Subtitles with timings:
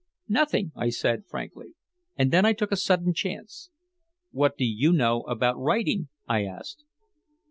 [0.27, 1.75] "Nothing," I said frankly.
[2.15, 3.69] And then I took a sudden chance.
[4.31, 6.83] "What do you know about writing?" I asked.